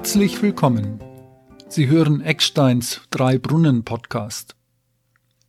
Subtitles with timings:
[0.00, 0.98] Herzlich willkommen.
[1.68, 4.56] Sie hören Ecksteins Drei Brunnen Podcast.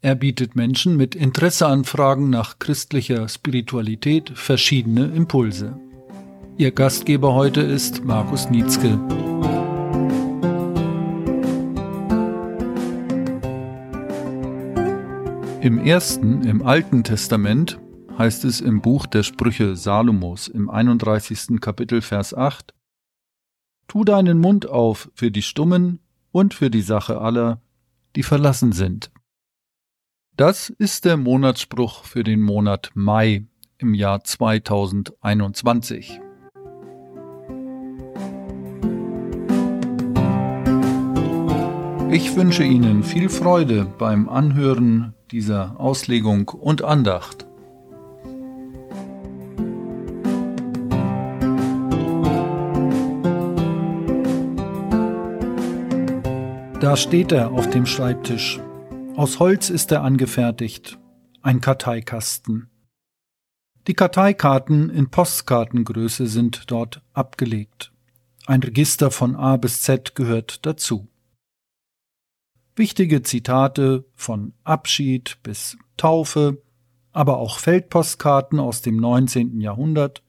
[0.01, 5.79] Er bietet Menschen mit Interesseanfragen nach christlicher Spiritualität verschiedene Impulse.
[6.57, 8.99] Ihr Gastgeber heute ist Markus Nietzsche.
[15.61, 17.79] Im ersten, im Alten Testament,
[18.17, 21.61] heißt es im Buch der Sprüche Salomos im 31.
[21.61, 22.73] Kapitel Vers 8,
[23.91, 25.99] Tu deinen Mund auf für die Stummen
[26.31, 27.59] und für die Sache aller,
[28.15, 29.11] die verlassen sind.
[30.37, 33.47] Das ist der Monatsspruch für den Monat Mai
[33.79, 36.21] im Jahr 2021.
[42.11, 47.45] Ich wünsche Ihnen viel Freude beim Anhören dieser Auslegung und Andacht.
[56.81, 58.59] Da steht er auf dem Schreibtisch.
[59.15, 60.97] Aus Holz ist er angefertigt.
[61.43, 62.71] Ein Karteikasten.
[63.85, 67.93] Die Karteikarten in Postkartengröße sind dort abgelegt.
[68.47, 71.07] Ein Register von A bis Z gehört dazu.
[72.75, 76.63] Wichtige Zitate von Abschied bis Taufe,
[77.11, 79.61] aber auch Feldpostkarten aus dem 19.
[79.61, 80.23] Jahrhundert,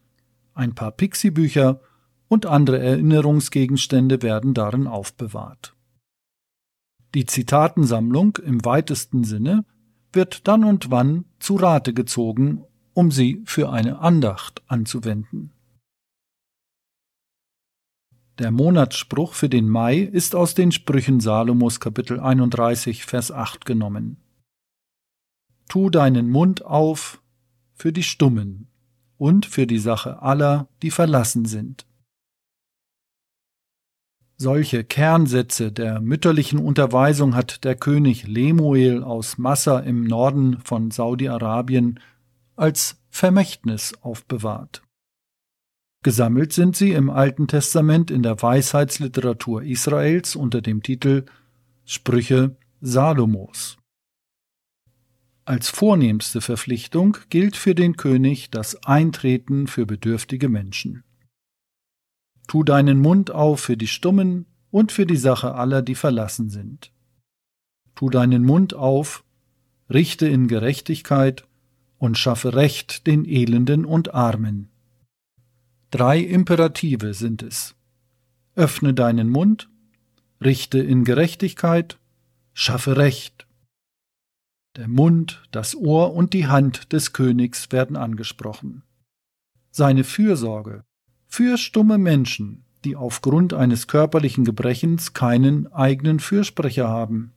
[0.53, 1.81] ein paar Pixie-Bücher
[2.29, 5.75] und andere Erinnerungsgegenstände werden darin aufbewahrt.
[7.15, 9.65] Die Zitatensammlung im weitesten Sinne
[10.13, 15.53] wird dann und wann zu Rate gezogen, um sie für eine Andacht anzuwenden.
[18.39, 24.17] Der Monatsspruch für den Mai ist aus den Sprüchen Salomos Kapitel 31 Vers 8 genommen.
[25.69, 27.23] Tu deinen Mund auf
[27.75, 28.69] für die Stummen
[29.19, 31.87] und für die Sache aller, die verlassen sind.
[34.43, 42.01] Solche Kernsätze der mütterlichen Unterweisung hat der König Lemuel aus Massa im Norden von Saudi-Arabien
[42.57, 44.83] als Vermächtnis aufbewahrt.
[46.03, 51.25] Gesammelt sind sie im Alten Testament in der Weisheitsliteratur Israels unter dem Titel
[51.85, 53.77] Sprüche Salomos.
[55.45, 61.05] Als vornehmste Verpflichtung gilt für den König das Eintreten für bedürftige Menschen.
[62.53, 66.93] Tu deinen Mund auf für die Stummen und für die Sache aller, die verlassen sind.
[67.95, 69.25] Tu deinen Mund auf,
[69.89, 71.49] richte in Gerechtigkeit
[71.97, 74.69] und schaffe Recht den Elenden und Armen.
[75.91, 77.75] Drei Imperative sind es.
[78.55, 79.71] Öffne deinen Mund,
[80.45, 81.99] richte in Gerechtigkeit,
[82.53, 83.47] schaffe Recht.
[84.77, 88.83] Der Mund, das Ohr und die Hand des Königs werden angesprochen.
[89.71, 90.85] Seine Fürsorge,
[91.33, 97.33] für stumme Menschen, die aufgrund eines körperlichen Gebrechens keinen eigenen Fürsprecher haben.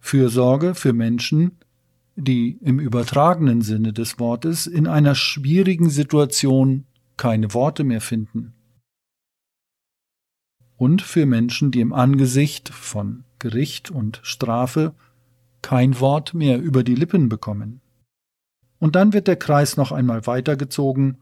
[0.00, 1.60] Fürsorge für Menschen,
[2.16, 6.84] die im übertragenen Sinne des Wortes in einer schwierigen Situation
[7.16, 8.54] keine Worte mehr finden.
[10.74, 14.96] Und für Menschen, die im Angesicht von Gericht und Strafe
[15.62, 17.82] kein Wort mehr über die Lippen bekommen.
[18.80, 21.18] Und dann wird der Kreis noch einmal weitergezogen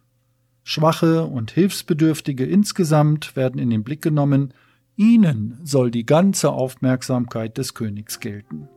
[0.64, 4.54] Schwache und Hilfsbedürftige insgesamt werden in den Blick genommen,
[4.96, 8.68] ihnen soll die ganze Aufmerksamkeit des Königs gelten.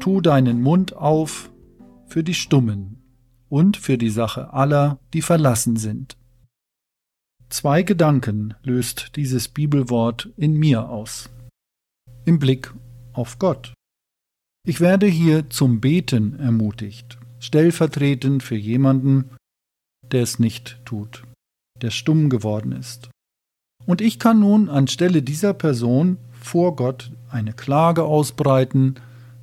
[0.00, 1.50] Tu deinen Mund auf
[2.06, 3.02] für die Stummen
[3.48, 6.16] und für die Sache aller, die verlassen sind.
[7.50, 11.28] Zwei Gedanken löst dieses Bibelwort in mir aus.
[12.24, 12.72] Im Blick
[13.12, 13.74] auf Gott.
[14.64, 19.30] Ich werde hier zum Beten ermutigt, stellvertretend für jemanden,
[20.12, 21.24] der es nicht tut,
[21.82, 23.10] der stumm geworden ist.
[23.84, 28.94] Und ich kann nun anstelle dieser Person vor Gott eine Klage ausbreiten,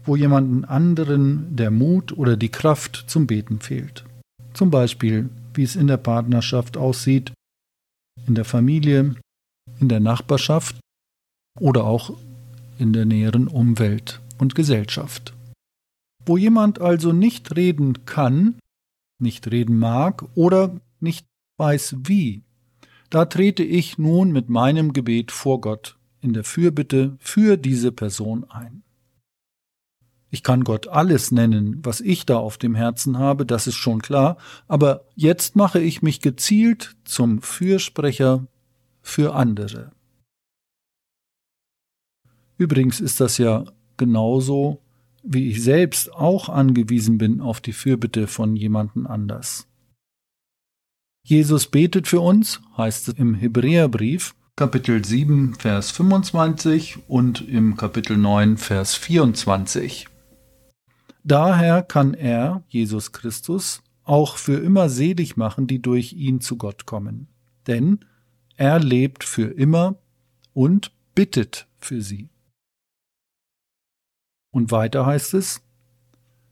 [0.06, 4.06] wo jemanden anderen der Mut oder die Kraft zum Beten fehlt.
[4.54, 7.34] Zum Beispiel, wie es in der Partnerschaft aussieht,
[8.26, 9.16] in der Familie,
[9.80, 10.80] in der Nachbarschaft
[11.60, 12.18] oder auch
[12.78, 15.34] in der näheren Umwelt und Gesellschaft.
[16.26, 18.60] Wo jemand also nicht reden kann,
[19.20, 21.26] nicht reden mag oder nicht
[21.58, 22.44] weiß wie,
[23.10, 28.44] da trete ich nun mit meinem Gebet vor Gott in der Fürbitte für diese Person
[28.50, 28.84] ein.
[30.30, 34.02] Ich kann Gott alles nennen, was ich da auf dem Herzen habe, das ist schon
[34.02, 34.38] klar,
[34.68, 38.46] aber jetzt mache ich mich gezielt zum Fürsprecher
[39.02, 39.92] für andere.
[42.58, 43.66] Übrigens ist das ja
[43.96, 44.82] genauso
[45.24, 49.68] wie ich selbst auch angewiesen bin auf die Fürbitte von jemanden anders.
[51.24, 58.18] Jesus betet für uns, heißt es im Hebräerbrief, Kapitel 7, Vers 25 und im Kapitel
[58.18, 60.08] 9, Vers 24.
[61.28, 66.86] Daher kann er, Jesus Christus, auch für immer selig machen, die durch ihn zu Gott
[66.86, 67.28] kommen.
[67.68, 68.00] Denn
[68.56, 69.98] er lebt für immer
[70.54, 72.30] und bittet für sie.
[74.52, 75.62] Und weiter heißt es,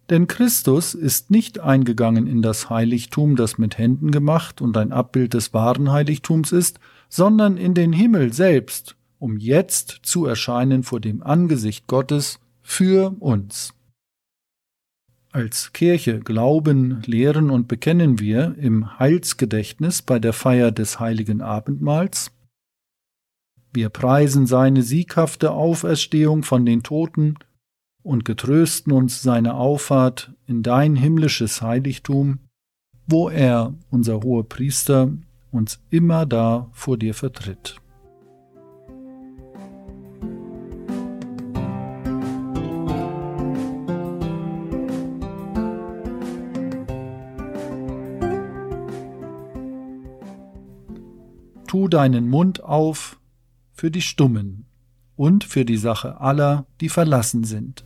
[0.10, 5.36] denn Christus ist nicht eingegangen in das Heiligtum, das mit Händen gemacht und ein Abbild
[5.36, 11.24] des wahren Heiligtums ist, sondern in den Himmel selbst, um jetzt zu erscheinen vor dem
[11.24, 13.74] Angesicht Gottes für uns.
[15.36, 22.32] Als Kirche glauben, lehren und bekennen wir im Heilsgedächtnis bei der Feier des heiligen Abendmahls.
[23.74, 27.36] Wir preisen seine sieghafte Auferstehung von den Toten
[28.02, 32.40] und getrösten uns seine Auffahrt in dein himmlisches Heiligtum,
[33.06, 35.12] wo er, unser hoher Priester,
[35.52, 37.76] uns immer da vor dir vertritt.
[51.68, 53.20] Tu deinen Mund auf
[53.74, 54.66] für die Stummen
[55.16, 57.86] und für die Sache aller, die verlassen sind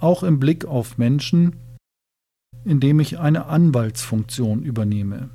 [0.00, 1.56] auch im Blick auf Menschen,
[2.64, 5.30] indem ich eine Anwaltsfunktion übernehme.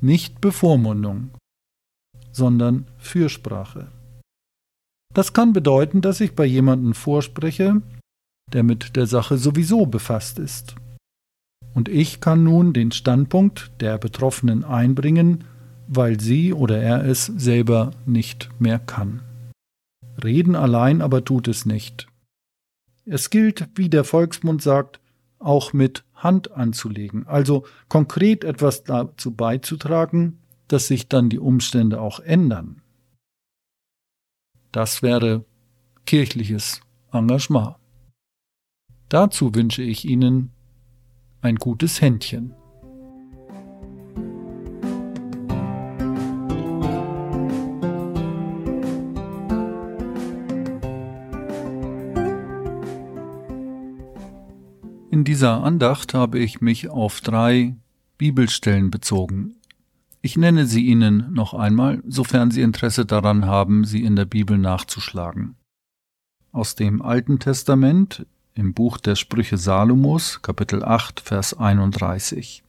[0.00, 1.30] Nicht Bevormundung,
[2.32, 3.90] sondern Fürsprache.
[5.14, 7.82] Das kann bedeuten, dass ich bei jemandem vorspreche,
[8.52, 10.76] der mit der Sache sowieso befasst ist.
[11.74, 15.44] Und ich kann nun den Standpunkt der Betroffenen einbringen,
[15.88, 19.22] weil sie oder er es selber nicht mehr kann.
[20.22, 22.06] Reden allein aber tut es nicht.
[23.04, 25.00] Es gilt, wie der Volksmund sagt,
[25.38, 30.38] auch mit Hand anzulegen, also konkret etwas dazu beizutragen,
[30.68, 32.82] dass sich dann die Umstände auch ändern.
[34.72, 35.44] Das wäre
[36.04, 36.80] kirchliches
[37.12, 37.76] Engagement.
[39.08, 40.50] Dazu wünsche ich Ihnen
[41.42, 42.54] ein gutes Händchen.
[55.16, 57.74] In dieser Andacht habe ich mich auf drei
[58.18, 59.56] Bibelstellen bezogen.
[60.20, 64.58] Ich nenne sie Ihnen noch einmal, sofern Sie Interesse daran haben, sie in der Bibel
[64.58, 65.56] nachzuschlagen.
[66.52, 72.62] Aus dem Alten Testament im Buch der Sprüche Salomos, Kapitel 8, Vers 31.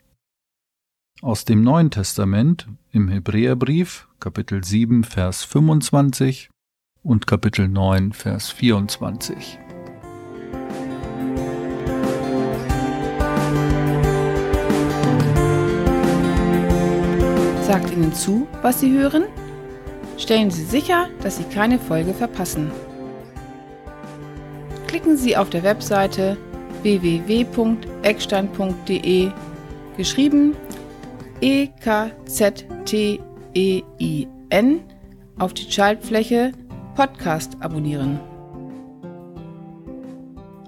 [1.22, 6.50] Aus dem Neuen Testament im Hebräerbrief, Kapitel 7, Vers 25
[7.04, 9.60] und Kapitel 9, Vers 24.
[17.68, 19.26] sagt Ihnen zu, was Sie hören?
[20.18, 22.72] Stellen Sie sicher, dass Sie keine Folge verpassen.
[24.88, 26.38] Klicken Sie auf der Webseite
[26.84, 29.32] www.eckstein.de
[29.98, 30.56] geschrieben
[31.42, 33.20] E K Z T
[33.54, 34.80] E I N
[35.38, 36.54] auf die Schaltfläche
[36.96, 38.22] Podcast abonnieren.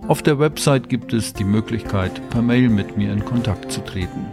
[0.09, 4.25] Auf der Website gibt es die Möglichkeit, per Mail mit mir in Kontakt zu treten.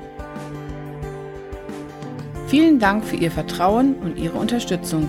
[2.47, 5.09] Vielen Dank für Ihr Vertrauen und Ihre Unterstützung.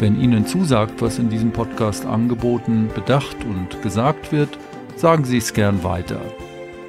[0.00, 4.48] Wenn Ihnen zusagt, was in diesem Podcast angeboten, bedacht und gesagt wird,
[4.96, 6.20] sagen Sie es gern weiter.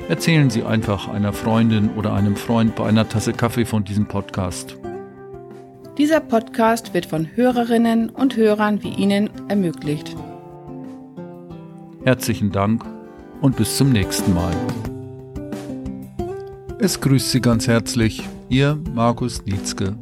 [0.10, 4.77] Erzählen Sie einfach einer Freundin oder einem Freund bei einer Tasse Kaffee von diesem Podcast.
[5.98, 10.15] Dieser Podcast wird von Hörerinnen und Hörern wie Ihnen ermöglicht.
[12.06, 12.84] Herzlichen Dank
[13.41, 14.53] und bis zum nächsten Mal.
[16.83, 19.95] Es grüßt Sie ganz herzlich, Ihr Markus Nietzke